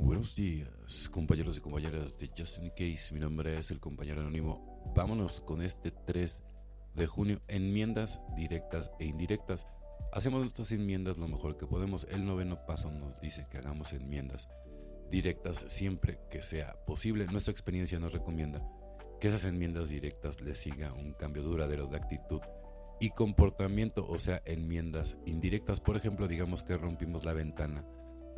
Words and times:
Buenos 0.00 0.36
días, 0.36 1.08
compañeros 1.10 1.58
y 1.58 1.60
compañeras 1.60 2.16
de 2.18 2.30
Justin 2.36 2.70
Case. 2.70 3.12
Mi 3.12 3.18
nombre 3.18 3.58
es 3.58 3.70
el 3.72 3.80
compañero 3.80 4.20
anónimo. 4.20 4.92
Vámonos 4.94 5.40
con 5.40 5.60
este 5.60 5.90
3 5.90 6.44
de 6.94 7.06
junio. 7.06 7.40
Enmiendas 7.48 8.20
directas 8.36 8.92
e 9.00 9.06
indirectas. 9.06 9.66
Hacemos 10.12 10.40
nuestras 10.40 10.70
enmiendas 10.72 11.18
lo 11.18 11.26
mejor 11.26 11.56
que 11.56 11.66
podemos. 11.66 12.06
El 12.10 12.24
noveno 12.24 12.64
paso 12.64 12.90
nos 12.90 13.20
dice 13.20 13.46
que 13.50 13.58
hagamos 13.58 13.92
enmiendas 13.92 14.48
directas 15.10 15.64
siempre 15.68 16.20
que 16.30 16.42
sea 16.42 16.74
posible. 16.86 17.26
Nuestra 17.26 17.52
experiencia 17.52 17.98
nos 17.98 18.12
recomienda 18.12 18.62
que 19.20 19.28
esas 19.28 19.44
enmiendas 19.44 19.88
directas 19.88 20.40
le 20.40 20.54
siga 20.54 20.92
un 20.92 21.12
cambio 21.12 21.42
duradero 21.42 21.86
de 21.86 21.96
actitud 21.96 22.40
y 23.00 23.10
comportamiento, 23.10 24.06
o 24.08 24.18
sea, 24.18 24.42
enmiendas 24.44 25.18
indirectas. 25.26 25.80
Por 25.80 25.96
ejemplo, 25.96 26.28
digamos 26.28 26.62
que 26.62 26.76
rompimos 26.76 27.24
la 27.24 27.32
ventana 27.32 27.84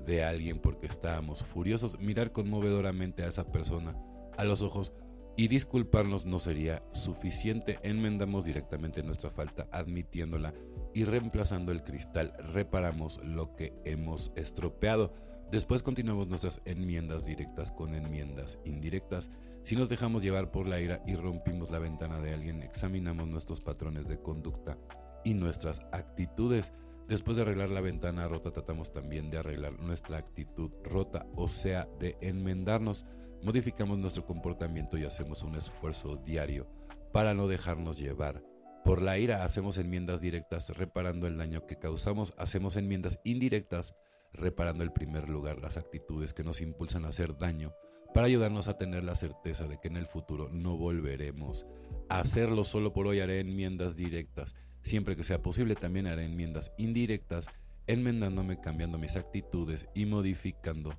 de 0.06 0.24
alguien 0.24 0.58
porque 0.58 0.86
estábamos 0.86 1.44
furiosos. 1.44 1.98
Mirar 1.98 2.32
conmovedoramente 2.32 3.22
a 3.22 3.28
esa 3.28 3.50
persona 3.50 3.96
a 4.36 4.44
los 4.44 4.62
ojos 4.62 4.92
y 5.36 5.48
disculparnos 5.48 6.26
no 6.26 6.38
sería 6.38 6.82
suficiente. 6.92 7.78
Enmendamos 7.82 8.44
directamente 8.44 9.02
nuestra 9.02 9.30
falta 9.30 9.68
admitiéndola 9.72 10.54
y 10.94 11.04
reemplazando 11.04 11.72
el 11.72 11.82
cristal 11.82 12.34
reparamos 12.52 13.22
lo 13.24 13.54
que 13.56 13.72
hemos 13.84 14.32
estropeado. 14.36 15.14
Después 15.50 15.82
continuamos 15.82 16.28
nuestras 16.28 16.62
enmiendas 16.64 17.24
directas 17.24 17.72
con 17.72 17.94
enmiendas 17.94 18.58
indirectas. 18.64 19.30
Si 19.62 19.76
nos 19.76 19.88
dejamos 19.88 20.22
llevar 20.22 20.50
por 20.50 20.66
la 20.66 20.80
ira 20.80 21.02
y 21.06 21.16
rompimos 21.16 21.70
la 21.70 21.78
ventana 21.78 22.20
de 22.20 22.32
alguien, 22.32 22.62
examinamos 22.62 23.26
nuestros 23.26 23.60
patrones 23.60 24.06
de 24.08 24.20
conducta 24.20 24.78
y 25.24 25.34
nuestras 25.34 25.80
actitudes. 25.92 26.72
Después 27.10 27.36
de 27.36 27.42
arreglar 27.42 27.68
la 27.68 27.82
ventana 27.82 28.26
rota, 28.26 28.52
tratamos 28.52 28.92
también 28.92 29.30
de 29.30 29.36
arreglar 29.36 29.78
nuestra 29.80 30.16
actitud 30.16 30.70
rota, 30.84 31.26
o 31.36 31.48
sea, 31.48 31.86
de 31.98 32.16
enmendarnos. 32.22 33.04
Modificamos 33.42 33.98
nuestro 33.98 34.24
comportamiento 34.24 34.96
y 34.96 35.04
hacemos 35.04 35.42
un 35.42 35.56
esfuerzo 35.56 36.16
diario 36.16 36.66
para 37.12 37.34
no 37.34 37.48
dejarnos 37.48 37.98
llevar 37.98 38.42
por 38.84 39.02
la 39.02 39.18
ira 39.18 39.44
hacemos 39.44 39.76
enmiendas 39.76 40.20
directas 40.20 40.70
reparando 40.76 41.26
el 41.26 41.36
daño 41.36 41.66
que 41.66 41.76
causamos, 41.76 42.32
hacemos 42.38 42.76
enmiendas 42.76 43.20
indirectas 43.24 43.94
reparando 44.32 44.84
en 44.84 44.90
primer 44.90 45.28
lugar 45.28 45.60
las 45.60 45.76
actitudes 45.76 46.32
que 46.32 46.44
nos 46.44 46.60
impulsan 46.60 47.04
a 47.04 47.08
hacer 47.08 47.36
daño 47.36 47.74
para 48.14 48.26
ayudarnos 48.26 48.68
a 48.68 48.78
tener 48.78 49.04
la 49.04 49.16
certeza 49.16 49.68
de 49.68 49.78
que 49.78 49.88
en 49.88 49.96
el 49.96 50.06
futuro 50.06 50.48
no 50.50 50.76
volveremos 50.76 51.66
a 52.08 52.20
hacerlo. 52.20 52.64
Solo 52.64 52.92
por 52.92 53.06
hoy 53.06 53.20
haré 53.20 53.40
enmiendas 53.40 53.96
directas. 53.96 54.54
Siempre 54.82 55.16
que 55.16 55.24
sea 55.24 55.42
posible 55.42 55.74
también 55.74 56.06
haré 56.06 56.24
enmiendas 56.24 56.72
indirectas, 56.78 57.46
enmendándome, 57.86 58.60
cambiando 58.60 58.98
mis 58.98 59.16
actitudes 59.16 59.88
y 59.94 60.06
modificando 60.06 60.98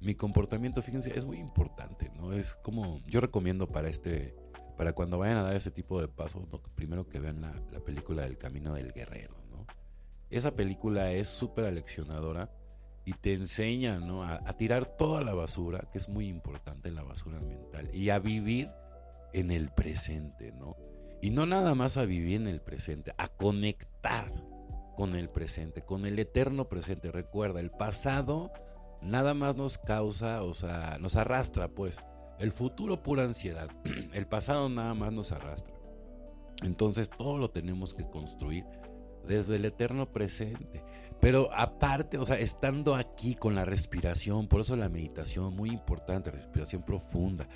mi 0.00 0.14
comportamiento. 0.14 0.82
Fíjense, 0.82 1.16
es 1.16 1.24
muy 1.24 1.38
importante, 1.38 2.10
¿no? 2.16 2.32
Es 2.32 2.54
como 2.54 3.00
yo 3.06 3.20
recomiendo 3.20 3.66
para 3.68 3.88
este 3.88 4.34
para 4.76 4.94
cuando 4.94 5.18
vayan 5.18 5.36
a 5.36 5.42
dar 5.42 5.54
ese 5.54 5.70
tipo 5.70 6.00
de 6.00 6.08
pasos, 6.08 6.42
primero 6.74 7.06
que 7.06 7.20
vean 7.20 7.42
la, 7.42 7.80
película 7.80 8.22
del 8.22 8.38
Camino 8.38 8.72
del 8.72 8.94
Guerrero, 8.94 9.34
¿no? 9.50 9.66
Esa 10.30 10.56
película 10.56 11.12
es 11.12 11.28
súper 11.28 11.66
aleccionadora 11.66 12.50
y 13.04 13.12
te 13.12 13.34
enseña, 13.34 13.98
¿no? 13.98 14.22
A, 14.22 14.36
a, 14.36 14.56
tirar 14.56 14.86
toda 14.86 15.22
la 15.22 15.34
basura, 15.34 15.86
que 15.92 15.98
es 15.98 16.08
muy 16.08 16.28
importante 16.28 16.90
la 16.90 17.02
basura 17.02 17.40
mental, 17.40 17.90
y 17.92 18.08
a 18.08 18.20
vivir 18.20 18.70
en 19.34 19.50
el 19.50 19.70
presente, 19.70 20.50
¿no? 20.52 20.78
Y 21.20 21.30
no 21.30 21.46
nada 21.46 21.74
más 21.74 21.96
a 21.96 22.04
vivir 22.04 22.40
en 22.40 22.46
el 22.48 22.60
presente, 22.60 23.12
a 23.18 23.28
conectar 23.28 24.32
con 24.96 25.14
el 25.14 25.28
presente, 25.28 25.82
con 25.82 26.06
el 26.06 26.18
eterno 26.18 26.68
presente. 26.68 27.10
Recuerda, 27.12 27.60
el 27.60 27.70
pasado 27.70 28.52
nada 29.02 29.34
más 29.34 29.56
nos 29.56 29.78
causa, 29.78 30.42
o 30.42 30.54
sea, 30.54 30.98
nos 31.00 31.16
arrastra, 31.16 31.68
pues 31.68 32.02
el 32.38 32.52
futuro 32.52 33.02
pura 33.02 33.24
ansiedad. 33.24 33.68
El 34.14 34.26
pasado 34.26 34.68
nada 34.70 34.94
más 34.94 35.12
nos 35.12 35.30
arrastra. 35.30 35.74
Entonces 36.62 37.10
todo 37.10 37.38
lo 37.38 37.50
tenemos 37.50 37.92
que 37.94 38.08
construir 38.08 38.64
desde 39.26 39.56
el 39.56 39.64
eterno 39.66 40.10
presente. 40.10 40.82
Pero 41.20 41.50
aparte, 41.52 42.16
o 42.16 42.24
sea, 42.24 42.38
estando 42.38 42.94
aquí 42.94 43.34
con 43.34 43.54
la 43.54 43.64
respiración, 43.66 44.48
por 44.48 44.62
eso 44.62 44.76
la 44.76 44.88
meditación, 44.88 45.54
muy 45.54 45.70
importante, 45.70 46.30
respiración 46.30 46.82
profunda, 46.82 47.46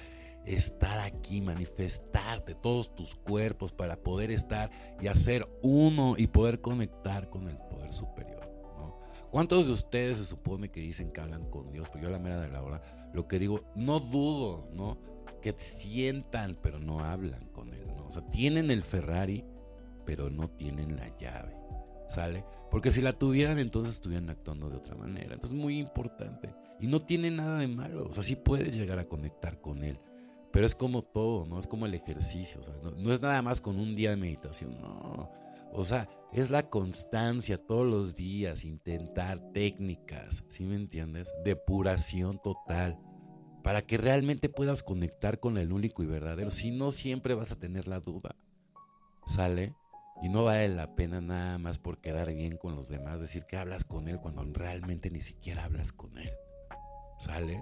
estar 0.45 1.01
aquí, 1.01 1.41
manifestarte 1.41 2.55
todos 2.55 2.95
tus 2.95 3.15
cuerpos 3.15 3.73
para 3.73 3.97
poder 3.97 4.31
estar 4.31 4.71
y 5.01 5.07
hacer 5.07 5.47
uno 5.63 6.15
y 6.17 6.27
poder 6.27 6.61
conectar 6.61 7.31
con 7.31 7.49
el 7.49 7.57
poder 7.57 7.93
superior. 7.93 8.51
¿no? 8.77 8.99
¿Cuántos 9.31 9.67
de 9.67 9.73
ustedes 9.73 10.19
se 10.19 10.25
supone 10.25 10.71
que 10.71 10.81
dicen 10.81 11.11
que 11.13 11.21
hablan 11.21 11.49
con 11.51 11.73
Dios? 11.73 11.89
Pues 11.89 12.03
yo 12.03 12.09
a 12.09 12.13
la 12.13 12.19
mera 12.19 12.41
de 12.41 12.49
la 12.49 12.63
hora 12.63 12.83
lo 13.15 13.29
que 13.29 13.39
digo, 13.39 13.65
no 13.77 14.01
dudo, 14.01 14.69
¿no? 14.73 14.99
Que 15.41 15.55
sientan, 15.57 16.59
pero 16.61 16.81
no 16.81 17.01
hablan 17.01 17.47
con 17.53 17.73
él, 17.73 17.87
¿no? 17.97 18.07
O 18.07 18.11
sea, 18.11 18.29
tienen 18.31 18.71
el 18.71 18.83
Ferrari, 18.83 19.45
pero 20.05 20.31
no 20.31 20.51
tienen 20.51 20.97
la 20.97 21.17
llave, 21.17 21.57
¿sale? 22.09 22.45
Porque 22.71 22.91
si 22.91 23.01
la 23.01 23.13
tuvieran, 23.13 23.61
entonces 23.61 23.95
estuvieran 23.95 24.31
actuando 24.31 24.69
de 24.69 24.79
otra 24.79 24.97
manera. 24.97 25.35
Entonces, 25.35 25.57
muy 25.57 25.79
importante. 25.79 26.53
Y 26.81 26.89
no 26.89 26.99
tiene 26.99 27.31
nada 27.31 27.61
de 27.61 27.69
malo, 27.69 28.07
o 28.07 28.13
sea, 28.13 28.25
sí 28.25 28.35
puedes 28.35 28.77
llegar 28.77 28.99
a 28.99 29.05
conectar 29.05 29.61
con 29.61 29.85
él. 29.85 30.01
Pero 30.55 30.67
es 30.67 30.77
como 30.77 31.03
todo, 31.03 31.47
¿no? 31.47 31.59
Es 31.59 31.67
como 31.67 31.85
el 31.85 31.95
ejercicio, 31.95 32.61
no, 32.85 32.93
no 32.93 33.13
es 33.13 33.21
nada 33.21 33.43
más 33.43 33.61
con 33.61 33.77
un 33.77 33.97
día 33.97 34.11
de 34.11 34.17
meditación, 34.17 34.81
no. 34.81 35.29
O 35.73 35.85
sea, 35.85 36.09
es 36.33 36.49
la 36.49 36.71
constancia 36.71 37.59
todos 37.59 37.85
los 37.85 38.15
días, 38.15 38.65
intentar 38.65 39.41
técnicas, 39.51 40.45
¿sí 40.49 40.63
me 40.63 40.77
entiendes? 40.77 41.35
Depuración 41.45 42.41
total, 42.41 43.01
para 43.65 43.83
que 43.83 43.97
realmente 43.97 44.49
puedas 44.49 44.85
conectar 44.85 45.41
con 45.41 45.59
el 45.59 45.73
único 45.73 46.05
y 46.05 46.07
verdadero. 46.07 46.53
Si 46.53 46.71
no, 46.71 46.93
siempre 46.93 47.35
vas 47.35 47.51
a 47.51 47.59
tener 47.59 47.89
la 47.89 47.99
duda, 47.99 48.37
¿sale? 49.27 49.75
Y 50.23 50.29
no 50.29 50.45
vale 50.45 50.69
la 50.69 50.95
pena 50.95 51.21
nada 51.21 51.59
más 51.59 51.81
por 51.81 52.01
quedar 52.01 52.33
bien 52.33 52.59
con 52.59 52.77
los 52.77 52.89
demás, 52.89 53.21
decir 53.21 53.45
que 53.47 53.57
hablas 53.57 53.85
con 53.85 54.07
él 54.07 54.21
cuando 54.21 54.45
realmente 54.53 55.11
ni 55.11 55.21
siquiera 55.21 55.65
hablas 55.65 55.91
con 55.91 56.17
él, 56.17 56.31
¿sale? 57.19 57.61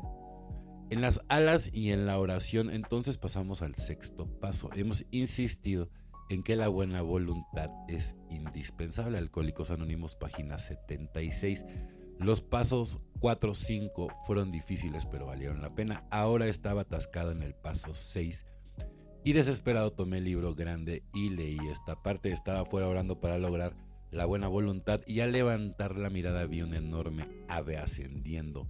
En 0.93 1.01
las 1.01 1.23
alas 1.29 1.71
y 1.73 1.91
en 1.91 2.05
la 2.05 2.19
oración, 2.19 2.69
entonces 2.69 3.17
pasamos 3.17 3.63
al 3.63 3.77
sexto 3.77 4.27
paso. 4.27 4.69
Hemos 4.75 5.07
insistido 5.11 5.89
en 6.29 6.43
que 6.43 6.55
la 6.55 6.69
buena 6.69 7.01
voluntad 7.01 7.71
es 7.89 8.15
indispensable. 8.29 9.17
Alcohólicos 9.17 9.71
Anónimos, 9.71 10.17
página 10.17 10.59
76. 10.59 11.65
Los 12.19 12.43
pasos 12.43 12.99
4, 13.21 13.55
5 13.55 14.09
fueron 14.27 14.53
difíciles, 14.53 15.07
pero 15.07 15.25
valieron 15.25 15.63
la 15.63 15.75
pena. 15.75 16.05
Ahora 16.11 16.47
estaba 16.47 16.83
atascado 16.83 17.31
en 17.31 17.43
el 17.43 17.55
paso 17.55 17.95
6 17.95 18.45
y 19.25 19.33
desesperado 19.33 19.95
tomé 19.95 20.19
el 20.19 20.25
libro 20.25 20.55
grande 20.55 21.05
y 21.15 21.31
leí 21.31 21.57
esta 21.71 22.03
parte. 22.03 22.33
Estaba 22.33 22.67
fuera 22.67 22.87
orando 22.87 23.19
para 23.19 23.39
lograr 23.39 23.75
la 24.11 24.27
buena 24.27 24.49
voluntad 24.49 25.01
y 25.07 25.21
al 25.21 25.33
levantar 25.33 25.97
la 25.97 26.11
mirada 26.11 26.45
vi 26.45 26.61
un 26.61 26.75
enorme 26.75 27.31
ave 27.49 27.79
ascendiendo 27.79 28.69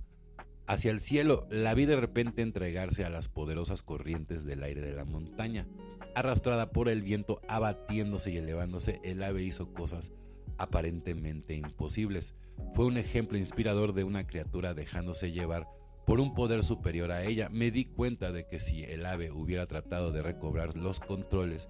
hacia 0.67 0.91
el 0.91 1.01
cielo. 1.01 1.47
La 1.51 1.75
vi 1.75 1.87
de 1.87 1.97
repente 1.97 2.43
entregarse 2.43 3.05
a 3.05 3.11
las 3.11 3.29
poderosas 3.29 3.83
corrientes 3.83 4.45
del 4.45 4.63
aire 4.63 4.81
de 4.81 4.95
la 4.95 5.05
montaña. 5.05 5.67
Arrastrada 6.15 6.71
por 6.71 6.89
el 6.89 7.03
viento, 7.03 7.41
abatiéndose 7.49 8.31
y 8.33 8.37
elevándose, 8.37 9.01
el 9.03 9.23
ave 9.23 9.43
hizo 9.43 9.73
cosas 9.73 10.13
aparentemente 10.59 11.55
imposibles. 11.55 12.35
Fue 12.75 12.85
un 12.85 12.99
ejemplo 12.99 13.39
inspirador 13.39 13.95
de 13.95 14.05
una 14.05 14.27
criatura 14.27 14.75
dejándose 14.75 15.33
llevar 15.33 15.67
por 16.07 16.21
un 16.21 16.35
poder 16.35 16.63
superior 16.63 17.13
a 17.13 17.25
ella. 17.25 17.49
Me 17.51 17.71
di 17.71 17.87
cuenta 17.87 18.33
de 18.33 18.47
que 18.47 18.61
si 18.61 18.85
el 18.85 19.07
ave 19.07 19.31
hubiera 19.31 19.67
tratado 19.67 20.13
de 20.13 20.23
recobrar 20.23 20.77
los 20.77 21.01
controles 21.01 21.69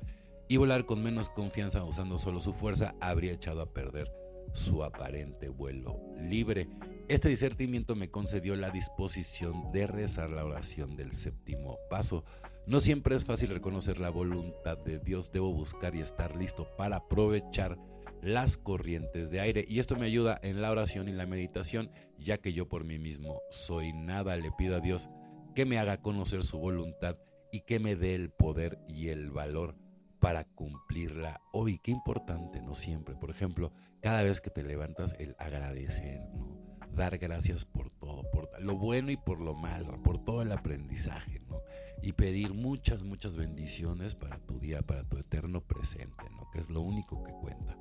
y 0.49 0.56
volar 0.56 0.87
con 0.87 1.03
menos 1.03 1.29
confianza 1.29 1.85
usando 1.85 2.19
solo 2.19 2.41
su 2.41 2.53
fuerza, 2.53 2.94
habría 3.00 3.33
echado 3.33 3.62
a 3.62 3.73
perder 3.73 4.22
su 4.53 4.85
aparente 4.85 5.49
vuelo 5.49 6.01
libre. 6.19 6.69
Este 7.09 7.29
discernimiento 7.29 7.95
me 7.95 8.11
concedió 8.11 8.57
la 8.57 8.71
disposición 8.71 9.73
de 9.73 9.87
rezar 9.87 10.31
la 10.31 10.45
oración 10.45 10.97
del 10.97 11.13
séptimo 11.13 11.79
paso. 11.91 12.25
No 12.67 12.81
siempre 12.81 13.17
es 13.17 13.25
fácil 13.25 13.51
reconocer 13.51 13.99
la 13.99 14.11
voluntad 14.11 14.79
de 14.79 14.99
Dios, 14.99 15.33
debo 15.33 15.53
buscar 15.53 15.95
y 15.95 16.01
estar 16.01 16.37
listo 16.37 16.69
para 16.77 16.97
aprovechar 16.97 17.79
las 18.23 18.57
corrientes 18.57 19.31
de 19.31 19.41
aire. 19.41 19.65
Y 19.69 19.81
esto 19.81 19.97
me 19.97 20.07
ayuda 20.07 20.39
en 20.43 20.63
la 20.63 20.71
oración 20.71 21.09
y 21.09 21.13
la 21.13 21.27
meditación, 21.27 21.91
ya 22.19 22.39
que 22.39 22.53
yo 22.53 22.69
por 22.69 22.85
mí 22.85 22.99
mismo 22.99 23.43
soy 23.51 23.93
nada, 23.93 24.37
le 24.37 24.53
pido 24.53 24.77
a 24.77 24.81
Dios 24.81 25.11
que 25.55 25.67
me 25.67 25.79
haga 25.79 26.01
conocer 26.01 26.45
su 26.45 26.59
voluntad 26.59 27.19
y 27.51 27.61
que 27.61 27.79
me 27.79 27.97
dé 27.97 28.15
el 28.15 28.31
poder 28.31 28.79
y 28.89 29.09
el 29.09 29.31
valor 29.31 29.77
para 30.23 30.45
cumplirla 30.45 31.43
hoy. 31.53 31.81
Qué 31.83 31.91
importante, 31.91 32.63
¿no? 32.63 32.77
Siempre, 32.77 33.17
por 33.17 33.29
ejemplo, 33.29 33.73
cada 34.01 34.23
vez 34.23 34.41
que 34.41 34.51
te 34.51 34.63
levantas, 34.63 35.17
el 35.19 35.35
agradecer, 35.39 36.21
¿no? 36.33 36.57
Dar 36.95 37.19
gracias 37.19 37.65
por 37.65 37.91
todo, 37.91 38.31
por 38.31 38.49
lo 38.61 38.77
bueno 38.77 39.11
y 39.11 39.17
por 39.17 39.41
lo 39.41 39.55
malo, 39.55 40.01
por 40.03 40.25
todo 40.25 40.43
el 40.43 40.53
aprendizaje, 40.53 41.41
¿no? 41.41 41.61
Y 42.03 42.13
pedir 42.13 42.55
muchas, 42.55 43.03
muchas 43.03 43.37
bendiciones 43.37 44.15
para 44.15 44.39
tu 44.39 44.61
día, 44.61 44.83
para 44.83 45.03
tu 45.03 45.19
eterno 45.19 45.61
presente, 45.61 46.25
¿no? 46.31 46.49
Que 46.53 46.61
es 46.61 46.71
lo 46.71 46.83
único 46.83 47.25
que 47.25 47.33
cuenta. 47.33 47.77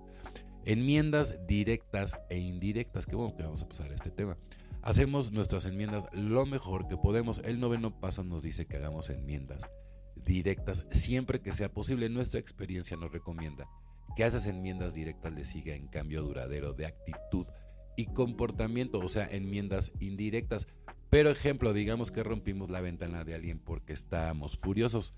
Enmiendas 0.66 1.46
directas 1.46 2.20
e 2.30 2.40
indirectas, 2.40 3.06
que 3.06 3.16
bueno 3.16 3.36
que 3.36 3.44
vamos 3.44 3.62
a 3.62 3.68
pasar 3.68 3.92
a 3.92 3.96
este 3.96 4.10
tema. 4.10 4.36
Hacemos 4.82 5.32
nuestras 5.32 5.68
enmiendas 5.68 6.06
lo 6.12 6.48
mejor 6.48 6.88
que 6.88 6.98
podemos. 6.98 7.40
El 7.46 7.60
noveno 7.60 8.00
paso 8.00 8.24
nos 8.24 8.42
dice 8.42 8.66
que 8.66 8.78
hagamos 8.78 9.12
enmiendas 9.12 9.70
directas 10.26 10.86
siempre 10.92 11.42
que 11.42 11.54
sea 11.54 11.74
posible. 11.74 12.10
Nuestra 12.10 12.40
experiencia 12.40 12.98
nos 12.98 13.12
recomienda 13.12 13.68
que 14.16 14.24
a 14.24 14.28
esas 14.28 14.46
enmiendas 14.46 14.94
directas 14.94 15.34
le 15.34 15.46
siga 15.46 15.76
en 15.76 15.88
cambio 15.88 16.22
duradero 16.22 16.74
de 16.74 16.86
actitud 16.86 17.48
y 17.96 18.06
comportamiento, 18.08 19.00
o 19.00 19.08
sea, 19.08 19.28
enmiendas 19.30 19.92
indirectas. 20.00 20.68
Pero 21.10 21.30
ejemplo, 21.30 21.74
digamos 21.74 22.12
que 22.12 22.24
rompimos 22.24 22.70
la 22.70 22.82
ventana 22.82 23.24
de 23.24 23.36
alguien 23.36 23.60
porque 23.60 23.94
estábamos 23.94 24.58
furiosos. 24.58 25.14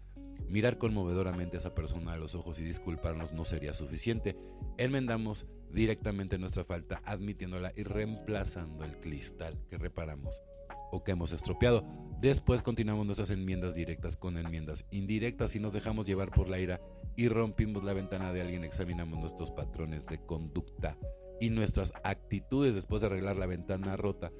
Mirar 0.47 0.77
conmovedoramente 0.77 1.57
a 1.57 1.59
esa 1.59 1.73
persona 1.73 2.13
a 2.13 2.17
los 2.17 2.35
ojos 2.35 2.59
y 2.59 2.63
disculparnos 2.63 3.31
no 3.31 3.45
sería 3.45 3.73
suficiente. 3.73 4.35
Enmendamos 4.77 5.47
directamente 5.71 6.37
nuestra 6.37 6.63
falta, 6.63 7.01
admitiéndola 7.05 7.73
y 7.75 7.83
reemplazando 7.83 8.83
el 8.83 8.99
cristal 8.99 9.59
que 9.69 9.77
reparamos 9.77 10.43
o 10.93 11.03
que 11.03 11.11
hemos 11.11 11.31
estropeado. 11.31 11.83
Después 12.21 12.61
continuamos 12.61 13.05
nuestras 13.05 13.31
enmiendas 13.31 13.73
directas 13.73 14.15
con 14.15 14.37
enmiendas 14.37 14.85
indirectas 14.91 15.55
y 15.55 15.59
nos 15.59 15.73
dejamos 15.73 16.05
llevar 16.05 16.31
por 16.31 16.47
la 16.47 16.59
ira 16.59 16.79
y 17.15 17.27
rompimos 17.27 17.83
la 17.83 17.93
ventana 17.93 18.31
de 18.31 18.41
alguien, 18.41 18.63
examinamos 18.63 19.19
nuestros 19.19 19.51
patrones 19.51 20.05
de 20.05 20.23
conducta 20.23 20.97
y 21.41 21.49
nuestras 21.49 21.91
actitudes 22.03 22.75
después 22.75 23.01
de 23.01 23.07
arreglar 23.07 23.35
la 23.37 23.47
ventana 23.47 23.97
rota. 23.97 24.31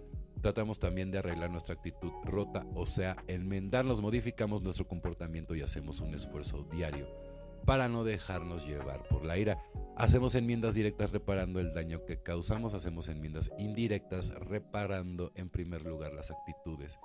Tratamos 0.41 0.77
también 0.77 1.09
de 1.09 1.17
arreglar 1.17 1.49
nuestra 1.49 1.73
actitud 1.73 2.11
rota, 2.23 2.65
o 2.75 2.85
sea, 2.85 3.17
enmendarnos, 3.27 4.01
modificamos 4.01 4.61
nuestro 4.61 4.87
comportamiento 4.87 5.55
y 5.55 5.61
hacemos 5.61 6.01
un 6.01 6.13
esfuerzo 6.13 6.67
diario 6.71 7.32
para 7.65 7.87
no 7.87 8.03
dejarnos 8.03 8.65
llevar 8.65 9.07
por 9.07 9.25
la 9.25 9.37
ira. 9.37 9.61
Hacemos 9.95 10.35
enmiendas 10.35 10.73
directas 10.73 11.11
reparando 11.11 11.59
el 11.59 11.73
daño 11.73 12.03
que 12.05 12.21
causamos, 12.21 12.73
hacemos 12.73 13.07
enmiendas 13.09 13.51
indirectas 13.57 14.29
reparando 14.29 15.31
en 15.35 15.49
primer 15.49 15.85
lugar 15.85 16.13
las 16.13 16.31
actitudes 16.31 16.97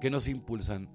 que 0.00 0.10
nos 0.10 0.28
impulsan 0.28 0.88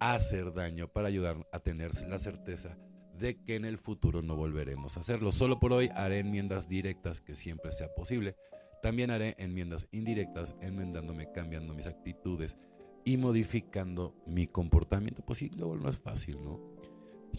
a 0.00 0.14
hacer 0.14 0.54
daño 0.54 0.88
para 0.88 1.08
ayudar 1.08 1.46
a 1.52 1.58
tener 1.60 1.92
la 2.08 2.18
certeza 2.18 2.78
de 3.18 3.42
que 3.42 3.56
en 3.56 3.64
el 3.64 3.78
futuro 3.78 4.22
no 4.22 4.36
volveremos 4.36 4.96
a 4.96 5.00
hacerlo. 5.00 5.32
Solo 5.32 5.58
por 5.58 5.72
hoy 5.72 5.90
haré 5.94 6.20
enmiendas 6.20 6.68
directas 6.68 7.20
que 7.20 7.34
siempre 7.34 7.72
sea 7.72 7.92
posible. 7.94 8.36
También 8.82 9.10
haré 9.10 9.34
enmiendas 9.38 9.88
indirectas 9.90 10.54
enmendándome, 10.60 11.32
cambiando 11.32 11.74
mis 11.74 11.86
actitudes 11.86 12.56
y 13.04 13.16
modificando 13.16 14.14
mi 14.26 14.46
comportamiento. 14.46 15.24
Pues 15.24 15.40
sí, 15.40 15.50
luego 15.56 15.76
no 15.76 15.88
es 15.88 15.98
fácil, 15.98 16.42
¿no? 16.42 16.60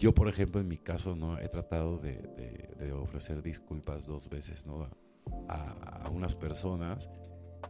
Yo, 0.00 0.14
por 0.14 0.28
ejemplo, 0.28 0.62
en 0.62 0.66
mi 0.66 0.78
caso, 0.78 1.14
¿no? 1.14 1.38
He 1.38 1.48
tratado 1.50 1.98
de, 1.98 2.90
ofrecer 2.94 3.42
disculpas 3.42 4.06
dos 4.06 4.30
veces, 4.30 4.64
¿no? 4.64 4.88
A, 5.46 6.08
unas 6.10 6.34
personas. 6.34 7.10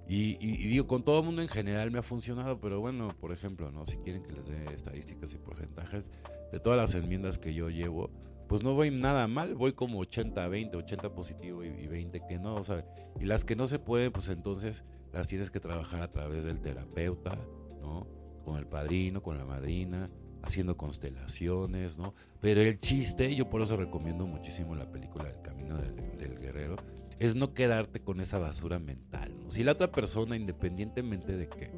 Y, 0.07 0.37
digo, 0.37 0.87
con 0.87 1.03
todo 1.03 1.19
el 1.19 1.27
mundo 1.27 1.43
en 1.43 1.49
general 1.49 1.91
me 1.91 1.99
ha 1.99 2.05
funcionado, 2.05 2.61
pero 2.61 2.79
bueno, 2.79 3.09
por 3.21 3.33
ejemplo, 3.33 3.73
¿no? 3.73 3.85
Si 3.85 3.97
quieren 3.97 4.23
que 4.23 4.31
les 4.31 4.47
dé 4.47 4.73
estadísticas 4.73 5.33
y 5.33 5.39
porcentajes 5.39 6.09
de 6.53 6.61
todas 6.61 6.79
las 6.79 6.95
enmiendas 6.95 7.37
que 7.37 7.53
yo 7.53 7.69
llevo, 7.69 8.11
pues 8.49 8.63
no 8.63 8.75
voy 8.75 8.93
nada 8.93 9.27
mal, 9.27 9.57
voy 9.57 9.73
como 9.73 10.01
80-20, 10.01 10.77
80 10.77 11.13
positivo 11.13 11.65
y, 11.65 11.69
y 11.69 11.89
20 11.89 12.27
que 12.29 12.39
no, 12.39 12.55
o 12.55 12.65
sea, 12.65 12.85
y 13.19 13.25
las 13.25 13.45
que 13.45 13.57
no 13.57 13.67
se 13.67 13.81
pueden, 13.81 14.13
pues 14.13 14.29
entonces 14.29 14.85
las 15.13 15.27
tienes 15.27 15.51
que 15.51 15.59
trabajar 15.59 16.03
a 16.03 16.11
través 16.13 16.45
del 16.45 16.61
terapeuta, 16.61 17.37
¿no? 17.81 18.07
Con 18.45 18.57
el 18.57 18.67
padrino, 18.67 19.21
con 19.21 19.37
la 19.37 19.45
madrina, 19.45 20.09
haciendo 20.43 20.77
constelaciones, 20.77 21.99
¿no? 21.99 22.15
Pero 22.41 22.61
el 22.61 22.79
chiste, 22.81 23.35
yo 23.35 23.49
por 23.49 23.63
eso 23.63 23.77
recomiendo 23.77 24.27
muchísimo 24.27 24.75
la 24.75 24.91
película 24.91 25.25
del 25.25 25.41
Camino 25.43 25.77
del, 25.77 26.39
Guerrero, 26.39 26.77
es 27.19 27.35
no 27.35 27.53
quedarte 27.53 28.01
con 28.01 28.21
esa 28.21 28.39
basura 28.39 28.79
mental, 28.79 29.35
¿no? 29.43 29.51
Si 29.51 29.63
la 29.63 29.73
otra 29.73 29.93
persona, 29.93 30.37
independientemente 30.37 31.37
de 31.37 31.49
que, 31.49 31.71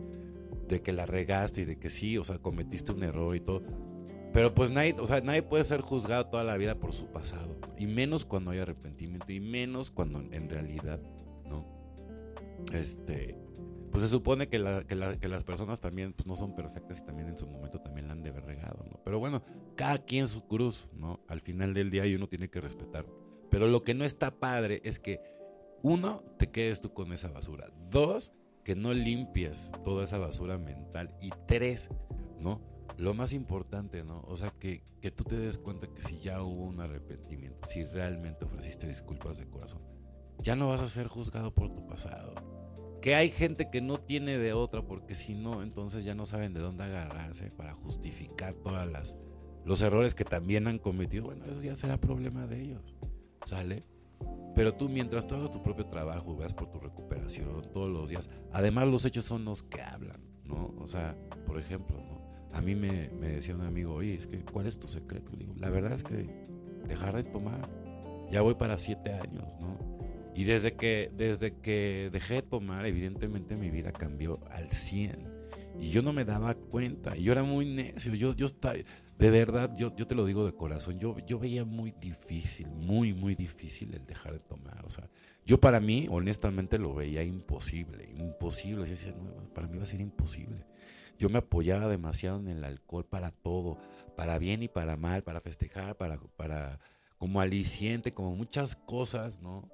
de 0.69 0.82
que 0.82 0.93
la 0.93 1.05
regaste 1.05 1.62
y 1.62 1.64
de 1.64 1.79
que 1.79 1.91
sí, 1.91 2.17
o 2.17 2.25
sea, 2.25 2.38
cometiste 2.38 2.93
un 2.93 3.03
error 3.03 3.35
y 3.35 3.41
todo, 3.41 3.62
pero 4.32 4.55
pues 4.55 4.70
nadie, 4.70 4.94
o 4.99 5.06
sea, 5.06 5.20
nadie 5.20 5.43
puede 5.43 5.64
ser 5.64 5.81
juzgado 5.81 6.26
toda 6.26 6.44
la 6.44 6.56
vida 6.56 6.76
por 6.76 6.93
su 6.93 7.06
pasado, 7.06 7.56
y 7.76 7.87
menos 7.87 8.25
cuando 8.25 8.53
hay 8.53 8.61
arrepentimiento, 8.61 9.32
y 9.32 9.41
menos 9.41 9.91
cuando 9.91 10.20
en 10.20 10.49
realidad, 10.49 11.00
¿no? 11.49 11.67
Este, 12.73 13.37
pues 13.93 14.05
se 14.05 14.09
supone 14.09 14.49
que, 14.49 14.59
las 14.59 15.44
personas 15.44 15.79
también 15.79 16.15
pues, 16.15 16.27
no 16.27 16.35
son 16.35 16.55
perfectas 16.55 17.00
y 17.00 17.05
también 17.05 17.29
en 17.29 17.39
su 17.39 17.47
momento 17.47 17.79
también 17.79 18.06
la 18.06 18.15
han 18.15 18.23
de 18.23 18.31
haber 18.31 18.47
regado, 18.47 18.87
¿no? 18.91 18.99
Pero 19.05 19.19
bueno, 19.19 19.43
cada 19.77 19.99
quien 19.99 20.29
su 20.29 20.47
cruz, 20.47 20.89
¿no? 20.94 21.21
Al 21.29 21.43
final 21.43 21.75
del 21.75 21.91
día 21.91 22.05
uno 22.17 22.27
tiene 22.27 22.49
que 22.49 22.62
respetar. 22.62 23.05
Pero 23.50 23.69
lo 23.69 23.83
que 23.83 23.93
no 23.93 24.05
está 24.05 24.31
padre 24.31 24.81
es 24.83 24.99
que, 24.99 25.21
uno, 25.83 26.25
te 26.39 26.50
quedes 26.50 26.81
tú 26.81 26.94
con 26.94 27.12
esa 27.12 27.29
basura. 27.29 27.71
Dos, 27.91 28.33
que 28.65 28.75
no 28.75 28.94
limpies 28.94 29.71
toda 29.85 30.05
esa 30.05 30.17
basura 30.17 30.56
mental. 30.56 31.15
Y 31.21 31.29
tres, 31.47 31.91
¿no? 32.41 32.62
Lo 32.97 33.12
más 33.12 33.35
importante, 33.35 34.05
¿no? 34.05 34.23
O 34.23 34.38
sea, 34.38 34.55
que, 34.59 34.83
que 35.03 35.11
tú 35.11 35.25
te 35.25 35.37
des 35.37 35.59
cuenta 35.59 35.87
que 35.88 36.03
si 36.03 36.19
ya 36.19 36.43
hubo 36.43 36.65
un 36.65 36.81
arrepentimiento, 36.81 37.69
si 37.69 37.85
realmente 37.85 38.47
ofreciste 38.47 38.88
disculpas 38.88 39.37
de 39.37 39.50
corazón, 39.50 39.83
ya 40.38 40.56
no 40.56 40.71
vas 40.71 40.81
a 40.81 40.88
ser 40.88 41.09
juzgado 41.09 41.53
por 41.53 41.75
tu 41.75 41.87
pasado 41.87 42.62
que 43.02 43.16
hay 43.16 43.31
gente 43.31 43.69
que 43.69 43.82
no 43.82 43.99
tiene 43.99 44.38
de 44.38 44.54
otra 44.54 44.81
porque 44.81 45.14
si 45.14 45.34
no, 45.34 45.62
entonces 45.62 46.04
ya 46.04 46.14
no 46.14 46.25
saben 46.25 46.54
de 46.54 46.60
dónde 46.60 46.84
agarrarse 46.84 47.50
para 47.50 47.75
justificar 47.75 48.54
todas 48.54 48.90
las 48.90 49.16
los 49.64 49.81
errores 49.82 50.14
que 50.14 50.25
también 50.25 50.66
han 50.66 50.78
cometido. 50.78 51.25
Bueno, 51.25 51.44
eso 51.44 51.60
ya 51.60 51.76
será 51.76 51.96
problema 51.96 52.46
de 52.46 52.62
ellos. 52.62 52.96
¿Sale? 53.44 53.84
Pero 54.54 54.75
tú 54.75 54.88
mientras 54.88 55.26
tú 55.26 55.34
hagas 55.34 55.50
tu 55.50 55.62
propio 55.62 55.87
trabajo, 55.87 56.37
veas 56.37 56.54
por 56.54 56.70
tu 56.70 56.78
recuperación 56.78 57.70
todos 57.72 57.90
los 57.90 58.08
días, 58.08 58.28
además 58.52 58.87
los 58.88 59.04
hechos 59.04 59.25
son 59.25 59.44
los 59.44 59.62
que 59.62 59.81
hablan, 59.82 60.21
¿no? 60.44 60.75
O 60.78 60.87
sea, 60.87 61.16
por 61.47 61.59
ejemplo, 61.59 61.97
¿no? 61.97 62.23
A 62.52 62.61
mí 62.61 62.75
me, 62.75 63.11
me 63.18 63.28
decía 63.28 63.54
un 63.54 63.62
amigo, 63.62 63.94
oye, 63.94 64.14
es 64.14 64.26
que, 64.26 64.40
¿cuál 64.44 64.66
es 64.66 64.78
tu 64.78 64.88
secreto? 64.88 65.32
Le 65.32 65.38
digo, 65.38 65.54
la 65.56 65.71
verdad 65.71 65.92
es 65.92 66.04
que 66.04 66.28
dejar 66.87 67.16
de 67.16 67.25
tomar. 67.25 67.68
Ya 68.30 68.42
voy 68.42 68.54
para 68.54 68.78
siete 68.78 69.12
años, 69.12 69.44
¿no? 69.61 69.78
Y 70.35 70.45
desde 70.45 70.75
que, 70.75 71.11
desde 71.15 71.55
que 71.59 72.09
dejé 72.12 72.35
de 72.35 72.43
tomar, 72.43 72.87
evidentemente 72.87 73.57
mi 73.57 73.71
vida 73.71 73.93
cambió 73.93 74.41
al 74.51 74.71
100. 74.71 75.29
Y 75.79 75.91
yo 75.91 76.03
no 76.03 76.12
me 76.12 76.25
daba 76.25 76.55
cuenta. 76.55 77.17
Y 77.17 77.25
yo 77.25 77.33
era 77.33 77.43
muy 77.43 77.67
necio. 77.67 78.15
Yo, 78.15 78.35
yo 78.35 78.47
estaba, 78.47 78.75
de 78.75 79.31
verdad, 79.31 79.75
yo, 79.77 79.95
yo 79.95 80.07
te 80.07 80.15
lo 80.15 80.25
digo 80.25 80.47
de 80.47 80.53
corazón. 80.53 80.99
Yo, 80.99 81.19
yo 81.27 81.39
veía 81.39 81.65
muy 81.65 81.93
difícil, 81.93 82.69
muy, 82.69 83.12
muy 83.12 83.35
difícil 83.35 83.95
el 83.95 84.07
dejar 84.07 84.33
de 84.33 84.39
tomar. 84.41 84.85
O 84.85 84.91
sea, 84.91 85.09
yo 85.45 85.61
para 85.61 85.81
mí, 85.81 86.07
honestamente, 86.11 86.79
lo 86.79 86.95
veía 86.95 87.23
imposible. 87.23 88.09
Imposible. 88.17 88.87
para 89.55 89.67
mí 89.67 89.77
va 89.77 89.85
a 89.85 89.87
ser 89.87 90.01
imposible. 90.01 90.65
Yo 91.19 91.29
me 91.29 91.39
apoyaba 91.39 91.89
demasiado 91.89 92.41
en 92.41 92.49
el 92.49 92.65
alcohol 92.65 93.05
para 93.05 93.33
todo. 93.33 93.79
Para 94.17 94.39
bien 94.39 94.62
y 94.62 94.69
para 94.69 94.97
mal. 94.97 95.23
Para 95.25 95.41
festejar, 95.41 95.97
para, 95.97 96.19
para 96.37 96.81
como 97.19 97.41
aliciente, 97.41 98.12
como 98.12 98.35
muchas 98.35 98.77
cosas, 98.77 99.41
¿no? 99.41 99.71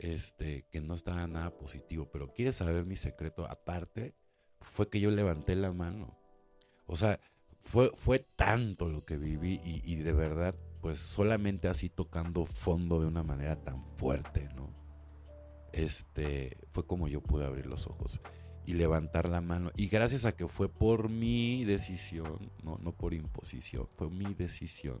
Este, 0.00 0.66
que 0.70 0.80
no 0.80 0.94
estaba 0.94 1.26
nada 1.26 1.56
positivo. 1.56 2.08
Pero 2.12 2.32
¿quieres 2.32 2.56
saber 2.56 2.84
mi 2.84 2.96
secreto? 2.96 3.46
Aparte, 3.48 4.14
fue 4.60 4.88
que 4.88 5.00
yo 5.00 5.10
levanté 5.10 5.54
la 5.54 5.72
mano. 5.72 6.18
O 6.86 6.96
sea, 6.96 7.20
fue, 7.62 7.92
fue 7.94 8.18
tanto 8.18 8.88
lo 8.88 9.04
que 9.04 9.16
viví 9.16 9.60
y, 9.64 9.96
de 9.96 10.12
verdad, 10.12 10.54
pues 10.80 10.98
solamente 10.98 11.68
así 11.68 11.88
tocando 11.88 12.46
fondo 12.46 13.00
de 13.00 13.06
una 13.06 13.22
manera 13.22 13.62
tan 13.62 13.82
fuerte, 13.96 14.48
¿no? 14.56 14.74
Este, 15.72 16.56
fue 16.72 16.86
como 16.86 17.06
yo 17.06 17.20
pude 17.20 17.44
abrir 17.44 17.66
los 17.66 17.86
ojos 17.86 18.20
y 18.66 18.72
levantar 18.72 19.28
la 19.28 19.40
mano. 19.40 19.70
Y 19.76 19.88
gracias 19.88 20.24
a 20.24 20.32
que 20.32 20.48
fue 20.48 20.68
por 20.68 21.08
mi 21.08 21.64
decisión, 21.64 22.50
no, 22.64 22.78
no 22.78 22.92
por 22.92 23.14
imposición, 23.14 23.88
fue 23.96 24.10
mi 24.10 24.34
decisión 24.34 25.00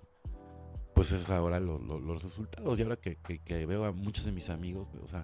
pues 1.00 1.12
es 1.12 1.30
ahora 1.30 1.60
los 1.60 2.22
resultados. 2.22 2.78
Y 2.78 2.82
ahora 2.82 2.96
que, 2.96 3.16
veo 3.64 3.86
a 3.86 3.92
muchos 3.92 4.26
de 4.26 4.32
mis 4.32 4.50
amigos, 4.50 4.86
o 5.02 5.06
sea, 5.06 5.22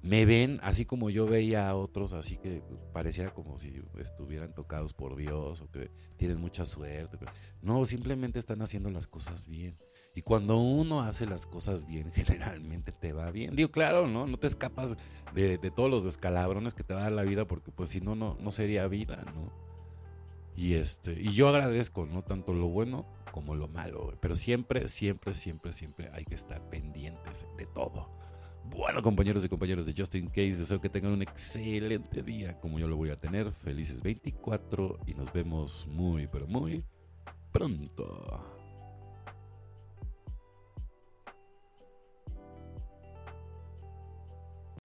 me 0.00 0.24
ven 0.24 0.60
así 0.62 0.84
como 0.84 1.10
yo 1.10 1.26
veía 1.26 1.68
a 1.68 1.74
otros, 1.74 2.12
así 2.12 2.36
que 2.36 2.62
parecía 2.92 3.30
como 3.30 3.58
si 3.58 3.82
estuvieran 3.98 4.54
tocados 4.54 4.94
por 4.94 5.16
Dios 5.16 5.60
o 5.60 5.68
que 5.72 5.90
tienen 6.18 6.40
mucha 6.40 6.66
suerte. 6.66 7.18
No, 7.62 7.84
simplemente 7.84 8.38
están 8.38 8.62
haciendo 8.62 8.92
las 8.92 9.08
cosas 9.08 9.48
bien. 9.48 9.76
Y 10.14 10.22
cuando 10.22 10.58
uno 10.58 11.00
hace 11.00 11.26
las 11.26 11.46
cosas 11.46 11.84
bien, 11.84 12.12
generalmente 12.14 12.92
te 12.92 13.12
va 13.12 13.32
bien. 13.32 13.56
Digo, 13.56 13.72
claro, 13.72 14.06
¿no? 14.06 14.28
No 14.28 14.38
te 14.38 14.46
escapas 14.46 14.96
de, 15.34 15.58
todos 15.74 15.90
los 15.90 16.04
descalabrones 16.04 16.74
que 16.74 16.84
te 16.84 16.94
va 16.94 17.00
a 17.00 17.02
dar 17.04 17.12
la 17.12 17.24
vida, 17.24 17.44
porque 17.44 17.72
pues 17.72 17.88
si 17.88 18.00
no, 18.00 18.14
no, 18.14 18.36
no 18.40 18.52
sería 18.52 18.86
vida, 18.86 19.24
¿no? 19.34 19.71
Y 20.56 20.74
este, 20.74 21.12
y 21.12 21.32
yo 21.32 21.48
agradezco, 21.48 22.06
¿no? 22.06 22.22
Tanto 22.22 22.52
lo 22.52 22.68
bueno 22.68 23.06
como 23.32 23.54
lo 23.54 23.68
malo, 23.68 24.14
pero 24.20 24.36
siempre, 24.36 24.88
siempre, 24.88 25.34
siempre, 25.34 25.72
siempre 25.72 26.10
hay 26.12 26.24
que 26.24 26.34
estar 26.34 26.68
pendientes 26.68 27.46
de 27.56 27.66
todo. 27.66 28.10
Bueno, 28.64 29.02
compañeros 29.02 29.44
y 29.44 29.48
compañeros 29.48 29.86
de 29.86 29.94
Justin 29.96 30.28
Case, 30.28 30.56
deseo 30.56 30.80
que 30.80 30.88
tengan 30.88 31.12
un 31.12 31.22
excelente 31.22 32.22
día 32.22 32.60
como 32.60 32.78
yo 32.78 32.86
lo 32.88 32.96
voy 32.96 33.10
a 33.10 33.16
tener. 33.16 33.50
Felices 33.52 34.02
24 34.02 35.00
y 35.06 35.14
nos 35.14 35.32
vemos 35.32 35.86
muy, 35.88 36.26
pero 36.26 36.46
muy 36.46 36.84
pronto. 37.52 38.61